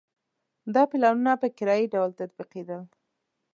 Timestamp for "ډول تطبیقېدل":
1.93-2.81